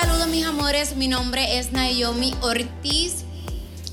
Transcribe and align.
Saludos 0.00 0.28
mis 0.28 0.46
amores, 0.46 0.94
mi 0.94 1.08
nombre 1.08 1.58
es 1.58 1.72
Naomi 1.72 2.32
Ortiz 2.40 3.24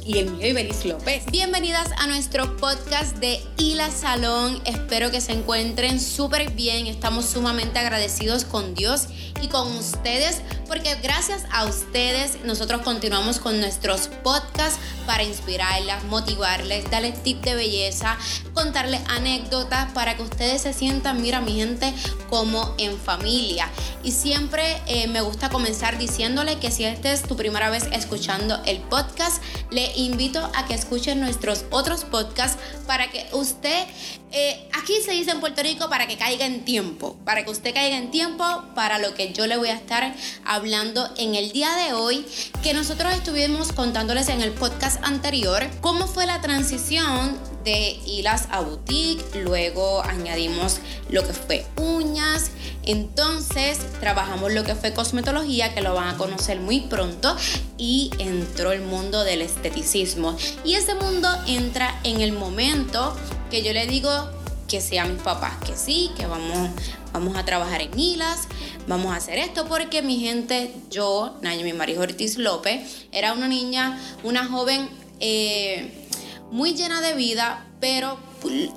y 0.06 0.20
el 0.20 0.30
mío 0.30 0.46
Ibelis 0.46 0.86
López. 0.86 1.26
Bienvenidas 1.32 1.88
a 1.98 2.06
nuestro 2.06 2.58
podcast 2.58 3.18
de 3.18 3.42
Hila 3.58 3.90
Salón. 3.90 4.62
Espero 4.66 5.10
que 5.10 5.20
se 5.20 5.32
encuentren 5.32 6.00
súper 6.00 6.52
bien. 6.52 6.86
Estamos 6.86 7.26
sumamente 7.26 7.80
agradecidos 7.80 8.46
con 8.46 8.76
Dios 8.76 9.08
y 9.42 9.48
con 9.48 9.76
ustedes 9.76 10.42
porque 10.68 10.96
gracias 11.02 11.44
a 11.52 11.66
ustedes 11.66 12.44
nosotros 12.44 12.82
continuamos 12.82 13.40
con 13.40 13.60
nuestros 13.60 14.08
podcasts 14.24 14.80
para 15.06 15.24
inspirarlas, 15.24 16.04
motivarles, 16.06 16.90
darles 16.90 17.22
tips 17.24 17.42
de 17.42 17.56
belleza, 17.56 18.18
contarles 18.54 19.02
anécdotas 19.08 19.92
para 19.92 20.16
que 20.16 20.24
ustedes 20.24 20.62
se 20.62 20.74
sientan, 20.74 21.22
mira 21.22 21.42
mi 21.42 21.56
gente, 21.56 21.94
como 22.30 22.74
en 22.78 22.98
familia. 22.98 23.70
Y 24.04 24.12
siempre 24.12 24.82
eh, 24.88 25.08
me 25.08 25.22
gusta 25.22 25.50
comenzar 25.50 25.98
diciéndole 25.98 26.58
que 26.58 26.72
si 26.72 26.86
esta 26.86 27.12
es 27.12 27.24
tu 27.24 27.36
primera 27.36 27.70
vez 27.70 27.88
escuchando 27.92 28.62
el 28.66 28.80
podcast, 28.82 29.42
le 29.72 29.96
invito 29.96 30.50
a 30.56 30.66
que 30.66 30.74
escuchen 30.74 31.20
nuestros 31.20 31.66
otros 31.72 32.04
podcasts 32.04 32.58
para 32.88 33.10
que 33.10 33.28
usted, 33.32 33.88
eh, 34.32 34.70
aquí 34.86 35.02
se 35.02 35.14
dice 35.14 35.32
en 35.32 35.40
Puerto 35.40 35.64
Rico, 35.64 35.90
para 35.90 36.06
que 36.06 36.16
caiga 36.16 36.46
en 36.46 36.64
tiempo, 36.64 37.18
para 37.26 37.44
que 37.44 37.50
usted 37.50 37.74
caiga 37.74 37.98
en 37.98 38.12
tiempo 38.12 38.46
para 38.76 39.00
lo 39.00 39.16
que 39.16 39.34
yo 39.34 39.48
le 39.48 39.58
voy 39.58 39.70
a 39.70 39.74
estar 39.74 40.14
hablando 40.46 41.10
en 41.18 41.34
el 41.34 41.52
día 41.52 41.74
de 41.74 41.94
hoy, 41.94 42.24
que 42.62 42.76
nosotros 42.76 43.12
estuvimos 43.12 43.72
contándoles 43.72 44.30
en 44.30 44.42
el 44.42 44.52
podcast 44.52 45.04
anterior 45.04 45.64
cómo 45.82 46.06
fue 46.06 46.28
la 46.28 46.40
transición 46.40 47.36
de 47.64 48.00
hilas 48.06 48.48
a 48.52 48.60
boutique, 48.60 49.26
luego 49.34 50.04
añadimos 50.04 50.78
lo 51.10 51.26
que 51.26 51.34
fue 51.34 51.66
uñas, 51.78 52.52
entonces 52.84 53.80
trabajamos 54.00 54.54
lo 54.54 54.64
que 54.66 54.76
fue 54.76 54.94
cosmetología, 54.94 55.74
que 55.74 55.82
lo 55.82 55.96
van 55.96 56.10
a 56.10 56.18
conocer 56.18 56.60
muy 56.60 56.82
pronto, 56.82 57.36
y 57.80 58.12
entró 58.20 58.72
el 58.72 58.82
mundo 58.82 59.24
del 59.24 59.42
esteticismo. 59.42 60.38
Y 60.64 60.76
ese 60.76 60.94
mundo 60.94 61.28
entra 61.48 62.00
en 62.04 62.22
el 62.22 62.34
momento 62.34 63.18
que 63.50 63.64
yo 63.64 63.74
le 63.74 63.88
digo 63.88 64.30
que 64.76 64.82
sea 64.82 65.06
mis 65.06 65.22
papás, 65.22 65.54
que 65.66 65.74
sí, 65.74 66.12
que 66.18 66.26
vamos, 66.26 66.70
vamos 67.14 67.38
a 67.38 67.46
trabajar 67.46 67.82
en 67.82 67.98
hilas, 67.98 68.50
vamos 68.90 69.14
a 69.14 69.16
hacer 69.16 69.38
esto, 69.38 69.70
porque 69.70 70.02
mi 70.02 70.20
gente, 70.20 70.74
yo, 70.92 71.34
mi 71.64 71.72
María 71.72 71.98
Ortiz 72.02 72.38
López, 72.38 73.08
era 73.14 73.32
una 73.32 73.48
niña, 73.48 73.98
una 74.24 74.46
joven 74.46 74.90
eh, 75.22 76.10
muy 76.52 76.74
llena 76.74 77.00
de 77.00 77.14
vida, 77.14 77.66
pero 77.80 78.20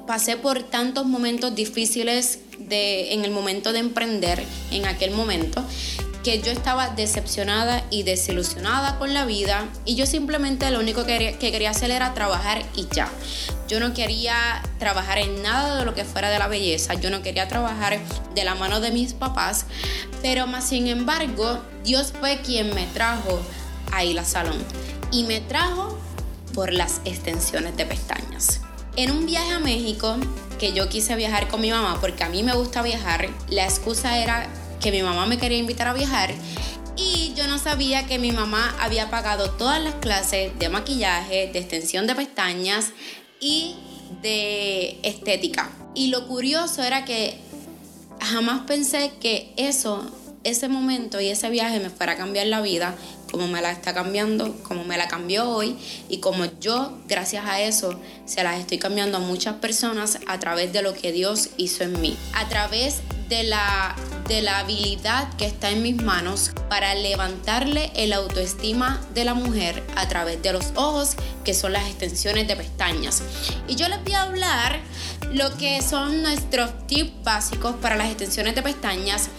pasé 0.06 0.36
por 0.36 0.62
tantos 0.62 1.04
momentos 1.04 1.56
difíciles 1.56 2.38
de, 2.60 3.12
en 3.12 3.24
el 3.24 3.32
momento 3.32 3.72
de 3.72 3.80
emprender, 3.80 4.44
en 4.70 4.86
aquel 4.86 5.10
momento, 5.10 5.64
que 6.22 6.40
yo 6.40 6.50
estaba 6.50 6.88
decepcionada 6.90 7.84
y 7.90 8.02
desilusionada 8.02 8.98
con 8.98 9.14
la 9.14 9.24
vida 9.24 9.66
y 9.84 9.94
yo 9.94 10.06
simplemente 10.06 10.70
lo 10.70 10.80
único 10.80 11.04
que 11.04 11.36
quería, 11.38 11.70
hacer 11.70 11.90
era 11.90 12.14
trabajar 12.14 12.64
y 12.74 12.86
ya. 12.92 13.08
Yo 13.68 13.80
no 13.80 13.92
quería 13.92 14.62
trabajar 14.78 15.18
en 15.18 15.42
nada 15.42 15.78
de 15.78 15.84
lo 15.84 15.94
que 15.94 16.04
fuera 16.04 16.30
de 16.30 16.38
la 16.38 16.48
belleza, 16.48 16.94
yo 16.94 17.10
no 17.10 17.22
quería 17.22 17.48
trabajar 17.48 17.98
de 18.34 18.44
la 18.44 18.54
mano 18.54 18.80
de 18.80 18.90
mis 18.90 19.12
papás, 19.12 19.66
pero 20.22 20.46
más 20.46 20.68
sin 20.68 20.86
embargo, 20.86 21.58
Dios 21.84 22.12
fue 22.18 22.40
quien 22.40 22.74
me 22.74 22.86
trajo 22.86 23.40
ahí 23.92 24.14
la 24.14 24.24
salón 24.24 24.56
y 25.12 25.24
me 25.24 25.40
trajo 25.40 25.98
por 26.54 26.72
las 26.72 27.00
extensiones 27.04 27.76
de 27.76 27.86
pestañas. 27.86 28.60
En 28.96 29.12
un 29.12 29.26
viaje 29.26 29.52
a 29.52 29.60
México, 29.60 30.16
que 30.58 30.72
yo 30.72 30.88
quise 30.88 31.14
viajar 31.14 31.48
con 31.48 31.60
mi 31.60 31.70
mamá 31.70 31.98
porque 32.00 32.24
a 32.24 32.28
mí 32.28 32.42
me 32.42 32.54
gusta 32.54 32.82
viajar, 32.82 33.28
la 33.48 33.64
excusa 33.64 34.18
era 34.18 34.48
que 34.80 34.90
mi 34.90 35.02
mamá 35.02 35.26
me 35.26 35.38
quería 35.38 35.58
invitar 35.58 35.88
a 35.88 35.92
viajar 35.92 36.34
y 36.96 37.32
yo 37.36 37.46
no 37.46 37.58
sabía 37.58 38.06
que 38.06 38.18
mi 38.18 38.32
mamá 38.32 38.76
había 38.80 39.08
pagado 39.08 39.50
todas 39.50 39.80
las 39.82 39.94
clases 39.94 40.58
de 40.58 40.68
maquillaje, 40.68 41.48
de 41.52 41.58
extensión 41.58 42.06
de 42.06 42.14
pestañas 42.14 42.90
y 43.40 43.76
de 44.20 44.98
estética. 45.02 45.70
Y 45.94 46.08
lo 46.08 46.26
curioso 46.26 46.82
era 46.82 47.04
que 47.04 47.38
jamás 48.20 48.62
pensé 48.66 49.12
que 49.20 49.52
eso, 49.56 50.10
ese 50.42 50.68
momento 50.68 51.20
y 51.20 51.28
ese 51.28 51.50
viaje 51.50 51.78
me 51.78 51.90
fuera 51.90 52.12
a 52.12 52.16
cambiar 52.16 52.48
la 52.48 52.60
vida 52.60 52.96
como 53.30 53.46
me 53.46 53.60
la 53.60 53.70
está 53.70 53.94
cambiando, 53.94 54.54
como 54.62 54.84
me 54.84 54.96
la 54.96 55.08
cambió 55.08 55.48
hoy 55.50 55.76
y 56.08 56.18
como 56.18 56.46
yo, 56.60 56.98
gracias 57.06 57.44
a 57.46 57.60
eso, 57.60 57.98
se 58.24 58.42
las 58.42 58.58
estoy 58.58 58.78
cambiando 58.78 59.18
a 59.18 59.20
muchas 59.20 59.56
personas 59.56 60.18
a 60.26 60.38
través 60.38 60.72
de 60.72 60.82
lo 60.82 60.94
que 60.94 61.12
Dios 61.12 61.50
hizo 61.56 61.84
en 61.84 62.00
mí, 62.00 62.16
a 62.34 62.48
través 62.48 63.00
de 63.28 63.44
la, 63.44 63.94
de 64.28 64.42
la 64.42 64.58
habilidad 64.58 65.32
que 65.36 65.46
está 65.46 65.70
en 65.70 65.82
mis 65.82 66.00
manos 66.02 66.52
para 66.68 66.94
levantarle 66.94 67.90
el 67.96 68.12
autoestima 68.12 69.00
de 69.14 69.24
la 69.24 69.34
mujer 69.34 69.82
a 69.96 70.06
través 70.06 70.42
de 70.42 70.52
los 70.52 70.66
ojos, 70.76 71.16
que 71.44 71.54
son 71.54 71.72
las 71.72 71.88
extensiones 71.88 72.46
de 72.46 72.54
pestañas. 72.54 73.22
Y 73.66 73.74
yo 73.74 73.88
les 73.88 74.02
voy 74.04 74.12
a 74.12 74.22
hablar 74.22 74.80
lo 75.32 75.56
que 75.56 75.82
son 75.82 76.22
nuestros 76.22 76.86
tips 76.86 77.24
básicos 77.24 77.74
para 77.76 77.96
las 77.96 78.08
extensiones 78.08 78.54
de 78.54 78.62
pestañas 78.62 79.30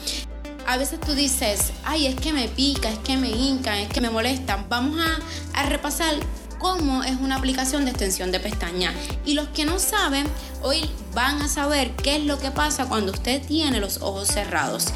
a 0.67 0.77
veces 0.77 1.00
tú 1.00 1.16
dices, 1.16 1.73
ay, 1.83 2.06
es 2.06 2.16
que 2.16 2.31
me 2.31 2.47
pica, 2.47 2.91
es 2.91 3.00
que 3.00 3.17
me 3.17 3.29
hinca, 3.29 3.79
es 3.79 3.89
que 3.89 4.01
me 4.01 4.11
molesta. 4.11 4.63
Vamos 4.69 5.00
a, 5.03 5.59
a 5.59 5.66
repasar 5.66 6.13
cómo 6.59 7.03
es 7.03 7.16
una 7.16 7.38
aplicación 7.38 7.86
de 7.86 7.92
extensión 7.92 8.31
de 8.31 8.40
pestaña. 8.40 8.94
Y 9.25 9.34
los 9.34 9.47
que 9.47 9.66
no 9.66 9.80
saben, 9.80 10.28
hoy 10.62 10.90
van 11.16 11.42
a 11.42 11.47
saber 11.47 11.92
qué 11.96 12.18
es 12.18 12.25
lo 12.25 12.38
que 12.38 12.52
pasa 12.52 12.86
cuando 12.86 13.12
usted 13.12 13.42
tiene 13.42 13.80
los 13.80 14.02
ojos 14.02 14.28
cerrados. 14.28 14.88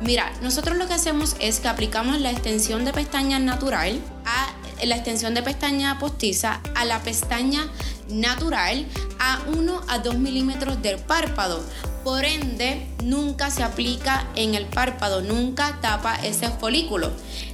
Mira, 0.00 0.32
nosotros 0.42 0.76
lo 0.76 0.88
que 0.88 0.94
hacemos 0.94 1.36
es 1.38 1.60
que 1.60 1.68
aplicamos 1.68 2.20
la 2.20 2.32
extensión 2.32 2.84
de 2.84 2.92
pestaña 2.92 3.38
natural 3.38 4.00
a 4.24 4.48
la 4.86 4.96
extensión 4.96 5.34
de 5.34 5.42
pestaña 5.42 5.98
postiza 5.98 6.60
a 6.74 6.84
la 6.84 7.00
pestaña 7.02 7.68
natural 8.08 8.86
a 9.18 9.40
1 9.54 9.80
a 9.88 9.98
2 9.98 10.18
milímetros 10.18 10.80
del 10.82 10.98
párpado. 10.98 11.62
Por 12.02 12.24
ende, 12.24 12.86
nunca 13.04 13.50
se 13.50 13.62
aplica 13.62 14.26
en 14.34 14.54
el 14.54 14.64
párpado, 14.64 15.20
nunca 15.20 15.78
tapa 15.82 16.14
ese 16.16 16.48
folículo. 16.48 17.12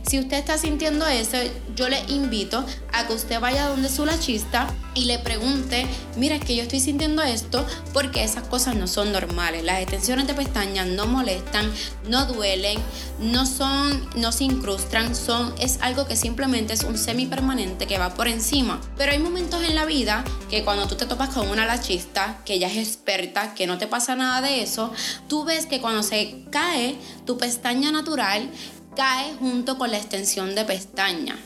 Si 0.09 0.21
usted 0.21 0.37
está 0.37 0.56
sintiendo 0.56 1.05
eso, 1.05 1.37
yo 1.75 1.89
le 1.89 2.00
invito 2.09 2.65
a 2.93 3.09
que 3.09 3.12
usted 3.12 3.41
vaya 3.41 3.67
donde 3.67 3.89
su 3.89 4.06
lachista 4.06 4.72
y 4.94 5.06
le 5.06 5.19
pregunte, 5.19 5.84
mira, 6.17 6.37
es 6.37 6.44
que 6.44 6.55
yo 6.55 6.62
estoy 6.62 6.78
sintiendo 6.78 7.22
esto 7.22 7.67
porque 7.93 8.22
esas 8.22 8.44
cosas 8.44 8.77
no 8.77 8.87
son 8.87 9.11
normales. 9.11 9.65
Las 9.65 9.81
extensiones 9.81 10.28
de 10.28 10.34
pestañas 10.34 10.87
no 10.87 11.06
molestan, 11.06 11.71
no 12.09 12.25
duelen, 12.27 12.78
no 13.19 13.47
son, 13.47 14.09
no 14.15 14.31
se 14.31 14.44
incrustan, 14.44 15.17
son, 15.17 15.53
es 15.59 15.78
algo 15.83 16.06
que 16.06 16.15
simplemente 16.15 16.73
es 16.73 16.84
un 16.84 16.97
semipermanente 16.97 17.88
que 17.88 17.99
va 17.99 18.15
por 18.15 18.28
encima. 18.28 18.81
Pero 18.97 19.11
hay 19.11 19.19
momentos 19.19 19.65
en 19.65 19.75
la 19.75 19.87
vida 19.87 20.25
que 20.49 20.62
cuando 20.62 20.87
tú 20.87 20.94
te 20.94 21.06
topas 21.06 21.31
con 21.31 21.49
una 21.49 21.67
lachista 21.67 22.38
que 22.44 22.61
ya 22.61 22.69
es 22.69 22.77
experta, 22.77 23.55
que 23.55 23.67
no 23.67 23.77
te 23.77 23.88
pasa 23.88 24.15
nada 24.15 24.41
de 24.41 24.62
eso, 24.62 24.93
tú 25.28 25.44
ves 25.44 25.67
que 25.67 25.81
cuando 25.81 26.05
se 26.05 26.44
cae 26.50 26.97
tu 27.27 27.37
pestaña 27.38 27.91
natural, 27.91 28.49
cae 28.96 29.34
junto 29.34 29.78
con 29.78 29.90
la 29.90 29.98
extensión 29.98 30.54
de 30.54 30.64
pestaña. 30.64 31.38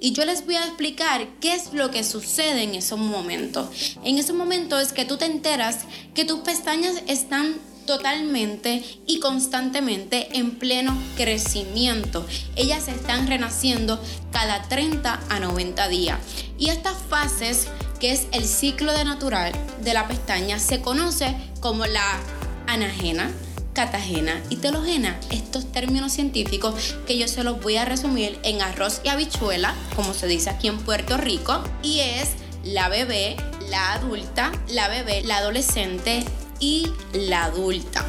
Y 0.00 0.12
yo 0.12 0.24
les 0.24 0.44
voy 0.44 0.54
a 0.54 0.64
explicar 0.64 1.26
qué 1.40 1.54
es 1.54 1.72
lo 1.72 1.90
que 1.90 2.04
sucede 2.04 2.62
en 2.62 2.74
esos 2.74 2.98
momentos. 2.98 3.96
En 4.04 4.18
ese 4.18 4.32
momento 4.32 4.78
es 4.78 4.92
que 4.92 5.04
tú 5.04 5.16
te 5.16 5.24
enteras 5.24 5.78
que 6.14 6.24
tus 6.24 6.40
pestañas 6.40 7.02
están 7.08 7.56
totalmente 7.88 8.84
y 9.06 9.18
constantemente 9.18 10.38
en 10.38 10.56
pleno 10.56 10.96
crecimiento. 11.16 12.24
Ellas 12.54 12.86
están 12.86 13.26
renaciendo 13.26 13.98
cada 14.30 14.68
30 14.68 15.18
a 15.30 15.40
90 15.40 15.88
días. 15.88 16.18
Y 16.58 16.68
estas 16.68 16.96
fases, 17.08 17.66
que 17.98 18.12
es 18.12 18.26
el 18.32 18.44
ciclo 18.44 18.92
de 18.92 19.04
natural 19.04 19.52
de 19.82 19.94
la 19.94 20.06
pestaña, 20.06 20.58
se 20.58 20.82
conoce 20.82 21.34
como 21.60 21.86
la 21.86 22.20
anagena, 22.66 23.32
catagena 23.78 24.42
y 24.50 24.56
telogena. 24.56 25.20
Estos 25.30 25.70
términos 25.70 26.10
científicos 26.10 26.96
que 27.06 27.16
yo 27.16 27.28
se 27.28 27.44
los 27.44 27.62
voy 27.62 27.76
a 27.76 27.84
resumir 27.84 28.36
en 28.42 28.60
arroz 28.60 29.00
y 29.04 29.08
habichuela, 29.08 29.72
como 29.94 30.14
se 30.14 30.26
dice 30.26 30.50
aquí 30.50 30.66
en 30.66 30.78
Puerto 30.78 31.16
Rico, 31.16 31.62
y 31.80 32.00
es 32.00 32.30
la 32.64 32.88
bebé, 32.88 33.36
la 33.70 33.92
adulta, 33.92 34.50
la 34.70 34.88
bebé, 34.88 35.22
la 35.22 35.36
adolescente 35.36 36.24
y 36.58 36.90
la 37.12 37.44
adulta. 37.44 38.04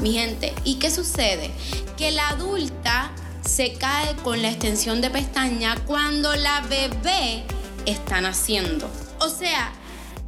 Mi 0.00 0.14
gente, 0.14 0.54
¿y 0.64 0.76
qué 0.76 0.90
sucede? 0.90 1.50
Que 1.98 2.12
la 2.12 2.30
adulta 2.30 3.12
se 3.46 3.74
cae 3.74 4.16
con 4.24 4.40
la 4.40 4.48
extensión 4.48 5.02
de 5.02 5.10
pestaña 5.10 5.76
cuando 5.84 6.34
la 6.34 6.62
bebé 6.62 7.44
está 7.84 8.22
naciendo. 8.22 8.90
O 9.18 9.28
sea, 9.28 9.70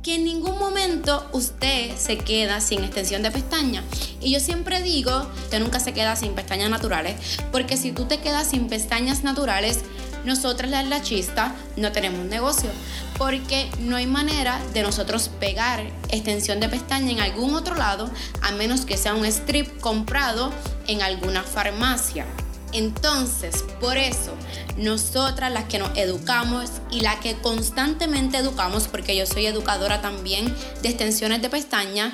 que 0.02 0.16
en 0.16 0.24
ningún 0.24 0.58
momento 0.58 1.28
usted 1.32 1.96
se 1.96 2.18
queda 2.18 2.60
sin 2.60 2.82
extensión 2.82 3.22
de 3.22 3.30
pestaña. 3.30 3.84
Y 4.20 4.32
yo 4.32 4.40
siempre 4.40 4.82
digo, 4.82 5.28
usted 5.44 5.60
nunca 5.60 5.78
se 5.78 5.92
queda 5.92 6.16
sin 6.16 6.34
pestañas 6.34 6.70
naturales, 6.70 7.16
porque 7.52 7.76
si 7.76 7.92
tú 7.92 8.06
te 8.06 8.18
quedas 8.18 8.50
sin 8.50 8.68
pestañas 8.68 9.22
naturales, 9.22 9.80
nosotras 10.24 10.70
las 10.70 10.86
lachistas 10.86 11.52
no 11.76 11.92
tenemos 11.92 12.24
negocio, 12.26 12.70
porque 13.18 13.70
no 13.80 13.96
hay 13.96 14.06
manera 14.06 14.60
de 14.72 14.82
nosotros 14.82 15.30
pegar 15.40 15.84
extensión 16.10 16.60
de 16.60 16.68
pestaña 16.68 17.10
en 17.10 17.20
algún 17.20 17.54
otro 17.54 17.74
lado, 17.74 18.10
a 18.40 18.52
menos 18.52 18.84
que 18.84 18.96
sea 18.96 19.14
un 19.14 19.24
strip 19.26 19.80
comprado 19.80 20.52
en 20.86 21.02
alguna 21.02 21.42
farmacia. 21.42 22.26
Entonces, 22.72 23.64
por 23.80 23.96
eso, 23.96 24.34
nosotras 24.76 25.52
las 25.52 25.64
que 25.64 25.78
nos 25.78 25.96
educamos 25.96 26.70
y 26.90 27.00
las 27.00 27.16
que 27.16 27.34
constantemente 27.34 28.38
educamos, 28.38 28.88
porque 28.88 29.16
yo 29.16 29.26
soy 29.26 29.46
educadora 29.46 30.00
también 30.00 30.54
de 30.82 30.88
extensiones 30.88 31.42
de 31.42 31.50
pestaña, 31.50 32.12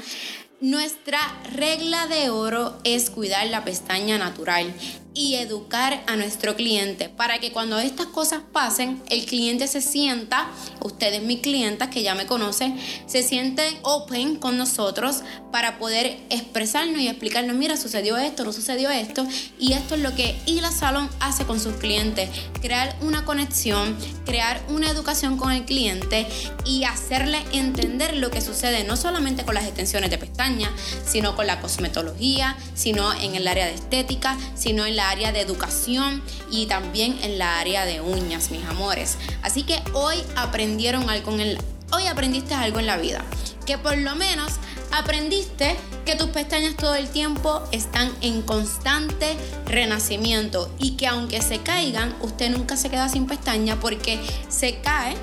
nuestra 0.60 1.20
regla 1.52 2.08
de 2.08 2.30
oro 2.30 2.76
es 2.82 3.10
cuidar 3.10 3.46
la 3.46 3.64
pestaña 3.64 4.18
natural 4.18 4.74
y 5.18 5.34
educar 5.34 6.04
a 6.06 6.14
nuestro 6.14 6.54
cliente 6.54 7.08
para 7.08 7.40
que 7.40 7.50
cuando 7.50 7.76
estas 7.80 8.06
cosas 8.06 8.40
pasen, 8.52 9.02
el 9.10 9.26
cliente 9.26 9.66
se 9.66 9.80
sienta, 9.80 10.48
ustedes 10.80 11.24
mis 11.24 11.40
clientas 11.40 11.88
que 11.88 12.04
ya 12.04 12.14
me 12.14 12.24
conocen, 12.24 12.78
se 13.08 13.24
sienten 13.24 13.78
open 13.82 14.36
con 14.36 14.56
nosotros 14.56 15.24
para 15.50 15.78
poder 15.80 16.20
expresarnos 16.30 17.00
y 17.00 17.08
explicarnos, 17.08 17.56
mira, 17.56 17.76
sucedió 17.76 18.16
esto, 18.16 18.44
no 18.44 18.52
sucedió 18.52 18.90
esto, 18.90 19.26
y 19.58 19.72
esto 19.72 19.96
es 19.96 20.02
lo 20.02 20.14
que 20.14 20.36
Ila 20.46 20.70
Salón 20.70 21.10
hace 21.18 21.44
con 21.44 21.58
sus 21.58 21.74
clientes, 21.74 22.30
crear 22.62 22.94
una 23.00 23.24
conexión, 23.24 23.96
crear 24.24 24.62
una 24.68 24.88
educación 24.88 25.36
con 25.36 25.50
el 25.50 25.64
cliente 25.64 26.28
y 26.64 26.84
hacerle 26.84 27.42
entender 27.52 28.16
lo 28.18 28.30
que 28.30 28.40
sucede 28.40 28.84
no 28.84 28.96
solamente 28.96 29.44
con 29.44 29.56
las 29.56 29.64
extensiones 29.64 30.10
de 30.10 30.18
pestaña, 30.18 30.70
sino 31.04 31.34
con 31.34 31.48
la 31.48 31.60
cosmetología, 31.60 32.56
sino 32.74 33.12
en 33.14 33.34
el 33.34 33.48
área 33.48 33.66
de 33.66 33.74
estética, 33.74 34.36
sino 34.54 34.86
en 34.86 34.94
la 34.94 35.07
área 35.10 35.32
de 35.32 35.40
educación 35.40 36.22
y 36.50 36.66
también 36.66 37.18
en 37.22 37.38
la 37.38 37.58
área 37.58 37.84
de 37.84 38.00
uñas, 38.00 38.50
mis 38.50 38.64
amores. 38.64 39.16
Así 39.42 39.62
que 39.62 39.82
hoy 39.92 40.16
aprendieron 40.36 41.08
algo 41.10 41.32
en 41.32 41.58
hoy 41.90 42.06
aprendiste 42.06 42.54
algo 42.54 42.80
en 42.80 42.86
la 42.86 42.98
vida, 42.98 43.24
que 43.66 43.78
por 43.78 43.96
lo 43.96 44.14
menos 44.14 44.52
aprendiste 44.92 45.76
que 46.04 46.16
tus 46.16 46.28
pestañas 46.28 46.76
todo 46.76 46.94
el 46.94 47.08
tiempo 47.08 47.62
están 47.72 48.12
en 48.20 48.42
constante 48.42 49.36
renacimiento 49.66 50.70
y 50.78 50.92
que 50.92 51.06
aunque 51.06 51.42
se 51.42 51.58
caigan, 51.58 52.14
usted 52.20 52.50
nunca 52.50 52.76
se 52.76 52.90
queda 52.90 53.08
sin 53.08 53.26
pestaña 53.26 53.78
porque 53.80 54.20
se 54.48 54.80
cae 54.80 55.16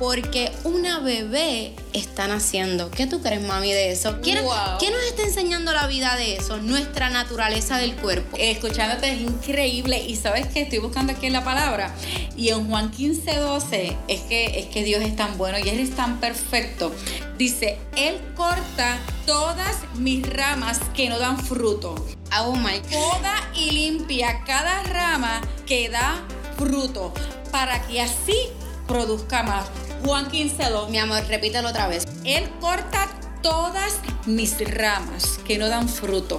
porque 0.00 0.50
una 0.64 0.98
bebé 1.00 1.74
está 1.92 2.26
naciendo. 2.26 2.90
¿Qué 2.90 3.06
tú 3.06 3.20
crees, 3.20 3.42
mami, 3.42 3.70
de 3.70 3.92
eso? 3.92 4.18
¿Qué, 4.22 4.34
nos 4.34 5.04
está 5.04 5.22
enseñando 5.22 5.74
la 5.74 5.86
vida 5.86 6.16
de 6.16 6.36
eso? 6.36 6.56
Nuestra 6.56 7.10
naturaleza 7.10 7.76
del 7.76 7.94
cuerpo. 7.96 8.38
Escuchándote 8.40 9.12
es 9.12 9.20
increíble 9.20 10.02
y 10.02 10.16
sabes 10.16 10.46
que 10.46 10.62
estoy 10.62 10.78
buscando 10.78 11.12
aquí 11.12 11.26
en 11.26 11.34
la 11.34 11.44
palabra 11.44 11.94
y 12.34 12.48
en 12.48 12.66
Juan 12.66 12.90
15, 12.90 13.36
12 13.36 13.96
es 14.08 14.20
que, 14.22 14.58
es 14.60 14.66
que 14.68 14.84
Dios 14.84 15.02
es 15.02 15.14
tan 15.16 15.36
bueno 15.36 15.58
y 15.58 15.68
Él 15.68 15.78
es 15.78 15.94
tan 15.94 16.18
perfecto. 16.18 16.94
Dice, 17.36 17.78
Él 17.94 18.18
corta 18.34 18.98
todas 19.26 19.76
mis 19.96 20.26
ramas 20.26 20.80
que 20.94 21.10
no 21.10 21.18
dan 21.18 21.38
fruto. 21.38 21.94
Oh 22.40 22.56
my. 22.56 22.80
Poda 22.90 23.50
y 23.54 23.72
limpia 23.72 24.44
cada 24.46 24.82
rama 24.84 25.42
que 25.66 25.90
da 25.90 26.22
fruto 26.56 27.12
para 27.52 27.82
que 27.82 28.00
así 28.00 28.38
produzca 28.86 29.42
más. 29.42 29.66
Juan 30.04 30.30
15.2. 30.30 30.88
Mi 30.88 30.98
amor, 30.98 31.24
repítelo 31.28 31.68
otra 31.68 31.86
vez. 31.86 32.06
Él 32.24 32.48
corta 32.60 33.08
todas 33.42 33.98
mis 34.26 34.58
ramas 34.72 35.38
que 35.46 35.58
no 35.58 35.68
dan 35.68 35.88
fruto. 35.88 36.38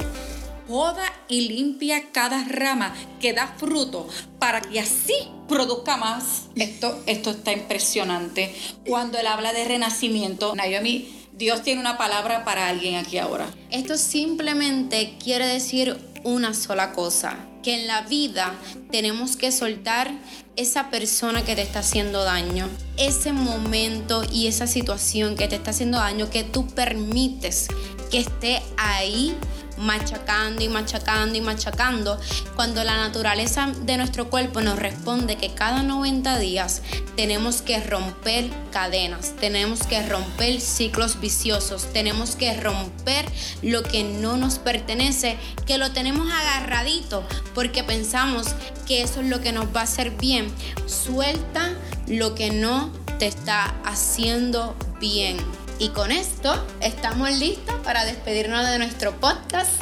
Poda 0.67 1.05
y 1.27 1.49
limpia 1.49 2.11
cada 2.11 2.45
rama 2.45 2.93
que 3.19 3.33
da 3.33 3.47
fruto 3.47 4.07
para 4.39 4.61
que 4.61 4.79
así 4.79 5.13
produzca 5.47 5.97
más. 5.97 6.43
Esto, 6.55 7.01
esto 7.05 7.31
está 7.31 7.51
impresionante. 7.51 8.55
Cuando 8.87 9.19
él 9.19 9.27
habla 9.27 9.53
de 9.53 9.65
renacimiento, 9.65 10.55
Naomi, 10.55 11.27
Dios 11.33 11.61
tiene 11.61 11.81
una 11.81 11.97
palabra 11.97 12.45
para 12.45 12.67
alguien 12.67 12.95
aquí 12.95 13.17
ahora. 13.17 13.47
Esto 13.69 13.97
simplemente 13.97 15.17
quiere 15.21 15.45
decir 15.45 15.97
una 16.23 16.53
sola 16.53 16.93
cosa, 16.93 17.37
que 17.61 17.81
en 17.81 17.87
la 17.87 18.01
vida 18.01 18.53
tenemos 18.91 19.35
que 19.35 19.51
soltar 19.51 20.11
esa 20.55 20.89
persona 20.89 21.43
que 21.43 21.55
te 21.55 21.61
está 21.61 21.79
haciendo 21.79 22.23
daño, 22.23 22.69
ese 22.97 23.31
momento 23.31 24.23
y 24.31 24.47
esa 24.47 24.67
situación 24.67 25.35
que 25.35 25.47
te 25.47 25.55
está 25.55 25.71
haciendo 25.71 25.97
daño, 25.97 26.29
que 26.29 26.43
tú 26.43 26.67
permites 26.67 27.67
que 28.09 28.19
esté 28.19 28.61
ahí 28.77 29.35
machacando 29.81 30.63
y 30.63 30.69
machacando 30.69 31.37
y 31.37 31.41
machacando, 31.41 32.19
cuando 32.55 32.83
la 32.83 32.97
naturaleza 32.97 33.71
de 33.81 33.97
nuestro 33.97 34.29
cuerpo 34.29 34.61
nos 34.61 34.77
responde 34.79 35.35
que 35.35 35.53
cada 35.53 35.83
90 35.83 36.37
días 36.39 36.81
tenemos 37.15 37.61
que 37.61 37.81
romper 37.81 38.49
cadenas, 38.71 39.33
tenemos 39.39 39.83
que 39.83 40.05
romper 40.07 40.61
ciclos 40.61 41.19
viciosos, 41.19 41.91
tenemos 41.91 42.35
que 42.35 42.55
romper 42.59 43.25
lo 43.61 43.83
que 43.83 44.03
no 44.03 44.37
nos 44.37 44.59
pertenece, 44.59 45.37
que 45.65 45.77
lo 45.77 45.91
tenemos 45.91 46.31
agarradito 46.31 47.23
porque 47.55 47.83
pensamos 47.83 48.47
que 48.87 49.01
eso 49.01 49.21
es 49.21 49.27
lo 49.27 49.41
que 49.41 49.51
nos 49.51 49.65
va 49.75 49.81
a 49.81 49.83
hacer 49.83 50.11
bien. 50.11 50.47
Suelta 50.85 51.73
lo 52.07 52.35
que 52.35 52.51
no 52.51 52.91
te 53.19 53.27
está 53.27 53.73
haciendo 53.83 54.75
bien. 54.99 55.37
Y 55.81 55.89
con 55.89 56.11
esto 56.11 56.53
estamos 56.79 57.31
listos 57.39 57.73
para 57.83 58.05
despedirnos 58.05 58.69
de 58.69 58.77
nuestro 58.77 59.19
podcast. 59.19 59.81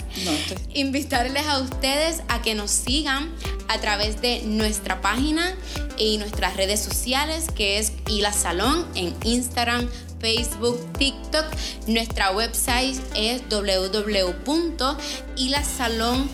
Invitarles 0.74 1.46
a 1.46 1.60
ustedes 1.60 2.24
a 2.30 2.42
que 2.42 2.56
nos 2.56 2.72
sigan 2.72 3.30
a 3.68 3.82
través 3.82 4.22
de 4.22 4.42
nuestra 4.44 5.02
página 5.02 5.54
y 5.98 6.18
nuestras 6.18 6.56
redes 6.56 6.80
sociales, 6.80 7.48
que 7.54 7.80
es 7.80 7.92
Ila 8.08 8.32
Salón 8.32 8.88
en 8.96 9.14
Instagram, 9.26 9.90
Facebook, 10.22 10.80
TikTok. 10.98 11.44
Nuestra 11.88 12.32
website 12.32 12.98
es 13.14 13.42
www.ilasalon.com 13.50 16.30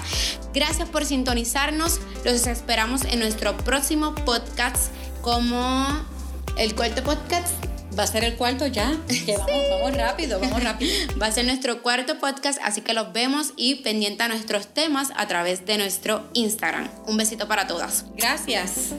Gracias 0.54 0.90
por 0.90 1.06
sintonizarnos. 1.06 2.00
Los 2.26 2.48
esperamos 2.48 3.04
en 3.06 3.20
nuestro 3.20 3.58
próximo 3.58 4.16
podcast 4.16 4.92
como 5.22 5.86
el 6.58 6.76
cuarto 6.76 7.04
podcast 7.04 7.54
Va 7.98 8.04
a 8.04 8.08
ser 8.08 8.24
el 8.24 8.36
cuarto 8.36 8.68
ya. 8.68 8.86
vamos, 9.38 9.98
rápido, 9.98 10.40
vamos 10.40 10.64
rápido. 10.64 10.92
Va 11.22 11.28
a 11.28 11.32
ser 11.32 11.46
nuestro 11.46 11.82
cuarto 11.82 12.20
podcast, 12.20 12.60
así 12.64 12.82
que 12.82 12.94
los 12.94 13.12
vemos 13.12 13.54
y 13.58 13.76
pendiente 13.76 14.24
a 14.24 14.28
nuestros 14.28 14.68
temas 14.68 15.10
a 15.16 15.28
través 15.28 15.66
de 15.66 15.78
nuestro 15.78 16.30
Instagram. 16.34 16.90
Un 17.06 17.18
besito 17.18 17.48
para 17.48 17.68
todas. 17.68 18.06
Gracias. 18.16 18.94